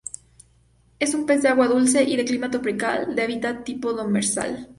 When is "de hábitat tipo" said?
3.15-3.93